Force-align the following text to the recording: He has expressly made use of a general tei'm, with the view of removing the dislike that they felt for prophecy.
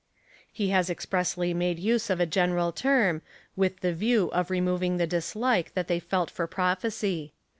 He 0.51 0.69
has 0.71 0.89
expressly 0.89 1.53
made 1.53 1.77
use 1.77 2.09
of 2.09 2.19
a 2.19 2.25
general 2.25 2.73
tei'm, 2.73 3.21
with 3.55 3.81
the 3.81 3.93
view 3.93 4.29
of 4.29 4.49
removing 4.49 4.97
the 4.97 5.05
dislike 5.05 5.75
that 5.75 5.87
they 5.87 5.99
felt 5.99 6.31
for 6.31 6.47
prophecy. 6.47 7.33